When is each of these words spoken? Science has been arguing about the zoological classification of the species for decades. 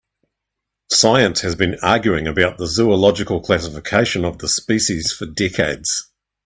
Science 0.91 1.41
has 1.41 1.53
been 1.55 1.77
arguing 1.83 2.25
about 2.25 2.57
the 2.57 2.65
zoological 2.65 3.39
classification 3.39 4.25
of 4.25 4.39
the 4.39 4.49
species 4.49 5.13
for 5.13 5.27
decades. 5.27 6.09